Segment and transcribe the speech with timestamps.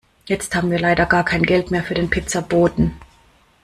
[0.25, 2.95] Jetzt haben wir leider gar kein Geld mehr für den Pizzaboten.